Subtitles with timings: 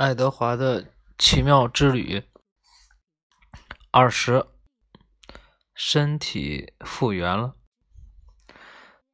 [0.00, 2.24] 爱德华的奇妙之旅
[3.90, 4.46] 二十，
[5.74, 7.54] 身体复原了，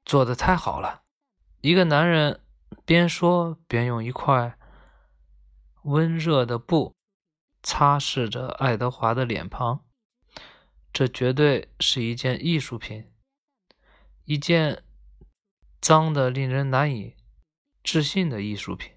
[0.04, 1.02] 做的太好了。
[1.60, 2.40] 一个男人
[2.84, 4.56] 边说边用一块
[5.82, 6.94] 温热的布
[7.64, 9.84] 擦拭着爱德华的脸庞，
[10.92, 13.10] 这绝对是一件艺术品，
[14.24, 14.84] 一件
[15.80, 17.16] 脏的令人难以
[17.82, 18.95] 置信的艺术品。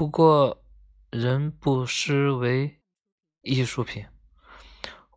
[0.00, 0.64] 不过，
[1.10, 2.80] 人不失为
[3.42, 4.06] 艺术品，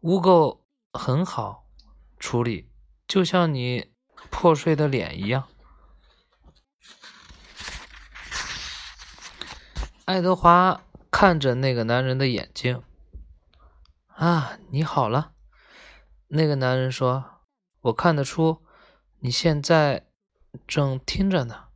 [0.01, 0.59] 污垢
[0.91, 1.69] 很好
[2.19, 2.69] 处理，
[3.07, 3.93] 就像你
[4.29, 5.47] 破碎的脸一样。
[10.03, 12.83] 爱德华看着那个男人的眼睛，
[14.07, 15.31] 啊，你好了。
[16.27, 17.23] 那个男人说
[17.83, 18.61] ：“我看得出
[19.19, 20.09] 你现在
[20.67, 21.67] 正听着呢，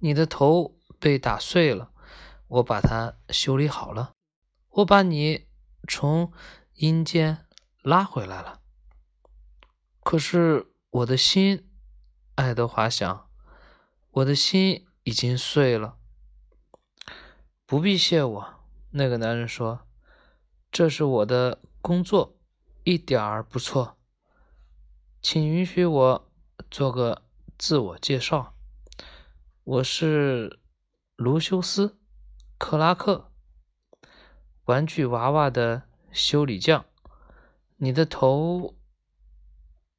[0.00, 1.92] 你的头被打碎了。”
[2.48, 4.12] 我把它修理好了，
[4.70, 5.46] 我把你
[5.88, 6.32] 从
[6.74, 7.46] 阴间
[7.82, 8.60] 拉回来了。
[10.02, 11.68] 可是我的心，
[12.36, 13.28] 爱德华想，
[14.12, 15.98] 我的心已经碎了。
[17.66, 18.54] 不必谢我，
[18.90, 19.86] 那个男人说，
[20.70, 22.38] 这是我的工作，
[22.84, 23.98] 一点儿不错。
[25.20, 26.32] 请允许我
[26.70, 27.22] 做个
[27.58, 28.54] 自我介绍，
[29.64, 30.60] 我是
[31.16, 31.98] 卢修斯。
[32.58, 33.30] 克拉克，
[34.64, 36.86] 玩具娃娃的修理匠，
[37.76, 38.74] 你的头，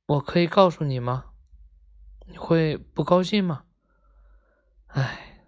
[0.07, 1.25] 我可以告诉你吗？
[2.25, 3.65] 你会不高兴吗？
[4.87, 5.43] 哎，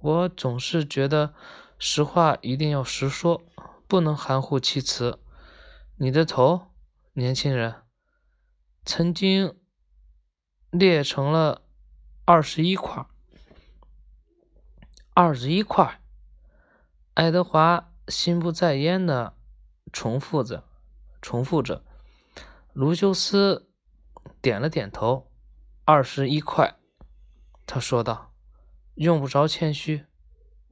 [0.00, 1.34] 我总是觉得
[1.78, 3.42] 实话一定要实说，
[3.86, 5.20] 不能含糊其辞。
[5.96, 6.68] 你的头，
[7.12, 7.82] 年轻人，
[8.86, 9.54] 曾经
[10.70, 11.60] 裂成了
[12.24, 13.06] 二十一块，
[15.12, 16.00] 二十一块。
[17.18, 19.36] 爱德华心不在焉的
[19.92, 20.62] 重复着，
[21.20, 21.84] 重复着。
[22.72, 23.68] 卢修斯
[24.40, 25.28] 点了点头。
[25.84, 26.76] 二十一块，
[27.66, 28.32] 他说道
[28.94, 30.06] ：“用不着谦虚，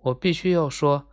[0.02, 1.08] 我必须要说，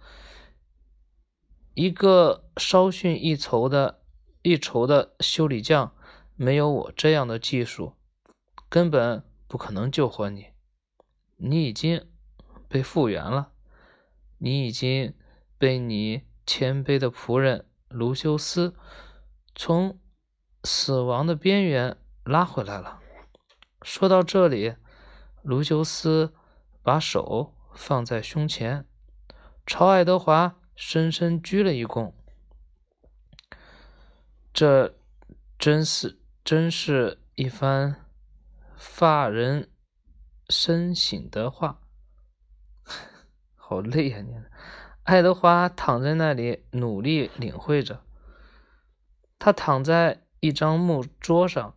[1.74, 4.04] 一个稍逊一筹的
[4.44, 5.96] 一筹的修理匠，
[6.36, 7.96] 没有我这样的技术，
[8.70, 10.50] 根本不可能救活你。
[11.38, 12.08] 你已经
[12.68, 13.52] 被复原了，
[14.38, 15.12] 你已经。”
[15.58, 18.76] 被你谦卑的仆人卢修斯
[19.56, 20.00] 从
[20.64, 23.00] 死亡的边缘拉回来了。
[23.82, 24.76] 说到这里，
[25.42, 26.34] 卢修斯
[26.82, 28.86] 把手放在胸前，
[29.66, 32.14] 朝爱德华深深鞠了一躬。
[34.54, 34.96] 这
[35.58, 38.06] 真是真是一番
[38.78, 39.70] 发人
[40.50, 41.82] 深省的话。
[43.56, 44.34] 好累啊，你！
[45.04, 48.02] 爱德华躺在那里，努力领会着。
[49.38, 51.76] 他躺在一张木桌上，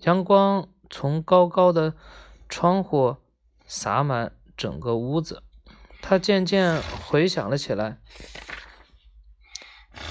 [0.00, 1.94] 阳光从高高的
[2.50, 3.16] 窗户
[3.64, 5.42] 洒满整个屋子。
[6.02, 7.98] 他渐渐回想了起来：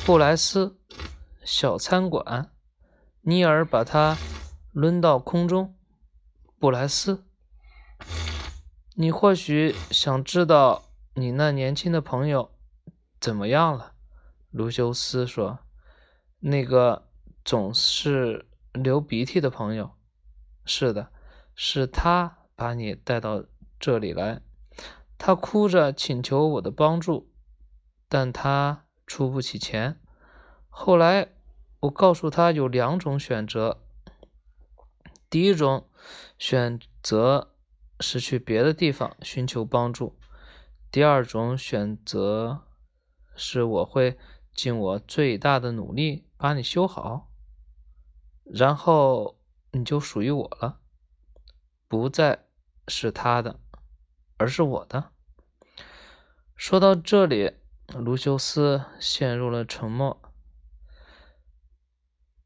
[0.03, 0.79] 布莱斯
[1.43, 2.49] 小餐馆，
[3.21, 4.17] 尼尔把他
[4.71, 5.75] 抡到空中。
[6.57, 7.23] 布莱斯，
[8.95, 10.90] 你或许想知道。
[11.13, 12.51] 你那年轻的朋友
[13.19, 13.95] 怎么样了？
[14.49, 15.59] 卢修斯说
[16.39, 17.09] ：“那个
[17.43, 19.91] 总是流鼻涕的朋友，
[20.63, 21.11] 是的，
[21.53, 23.43] 是他把你带到
[23.77, 24.41] 这里来。
[25.17, 27.29] 他哭着请求我的帮助，
[28.07, 29.99] 但他出不起钱。
[30.69, 31.33] 后来
[31.81, 33.83] 我告诉他有两种选择：
[35.29, 35.89] 第一种
[36.39, 37.53] 选择
[37.99, 40.17] 是去别的地方寻求帮助。”
[40.91, 42.67] 第二种选择
[43.33, 44.19] 是，我会
[44.53, 47.31] 尽我最大的努力把你修好，
[48.43, 49.39] 然后
[49.71, 50.81] 你就属于我了，
[51.87, 52.45] 不再
[52.89, 53.61] 是他的，
[54.35, 55.13] 而是我的。
[56.57, 57.53] 说到这里，
[57.87, 60.21] 卢修斯陷入了沉默。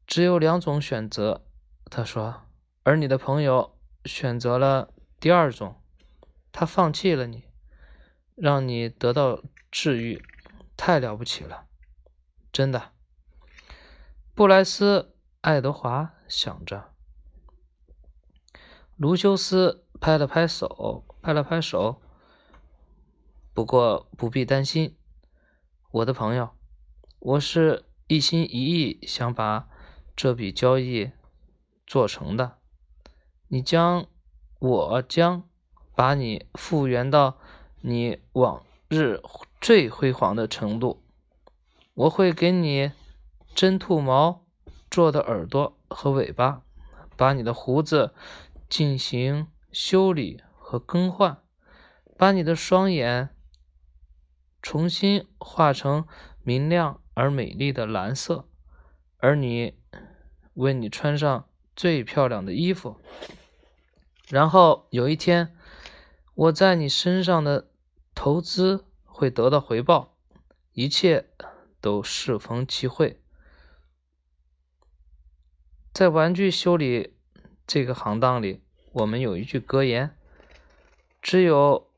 [0.06, 1.44] 只有两种选择，
[1.90, 2.42] 他说，
[2.84, 5.82] 而你的朋友选择了第二种，
[6.52, 7.45] 他放弃了你。
[8.36, 10.22] 让你得到治愈，
[10.76, 11.64] 太了不起了，
[12.52, 12.92] 真的。
[14.34, 16.92] 布莱斯·爱德华想着。
[18.96, 22.02] 卢修斯拍了拍手，拍了拍手。
[23.54, 24.98] 不过不必担心，
[25.90, 26.50] 我的朋友，
[27.18, 29.66] 我是一心一意想把
[30.14, 31.10] 这笔交易
[31.86, 32.58] 做成的。
[33.48, 34.06] 你将，
[34.58, 35.48] 我将
[35.94, 37.38] 把你复原到。
[37.80, 39.20] 你往日
[39.60, 41.02] 最辉煌的程度。
[41.94, 42.92] 我会给你
[43.54, 44.44] 真兔毛
[44.90, 46.62] 做的耳朵和尾巴，
[47.16, 48.14] 把你的胡子
[48.68, 51.42] 进行修理和更换，
[52.18, 53.30] 把你的双眼
[54.60, 56.06] 重新画成
[56.42, 58.46] 明亮而美丽的蓝色，
[59.18, 59.78] 而你
[60.54, 63.00] 为你穿上最漂亮的衣服。
[64.28, 65.55] 然后有一天，
[66.36, 67.68] 我在你身上的
[68.14, 70.16] 投资会得到回报，
[70.72, 71.28] 一切。
[71.78, 73.20] 都适逢其会，
[75.92, 77.14] 在玩具修理
[77.64, 80.16] 这个行当里，我们有一句格言：
[81.22, 81.88] 只有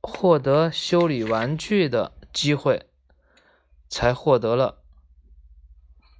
[0.00, 2.88] 获得修理玩具的机会，
[3.88, 4.82] 才获得了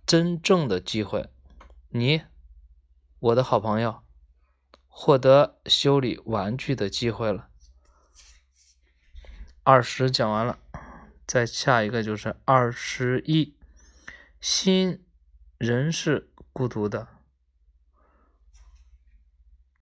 [0.06, 1.28] 真正的机会。
[1.88, 2.22] 你，
[3.18, 4.02] 我的好朋友，
[4.86, 7.48] 获得修理玩具的机会了。
[9.66, 10.60] 二十讲完了。
[11.26, 13.52] 再下一个就是二十一，
[14.40, 15.04] 心
[15.58, 17.08] 人是孤独的。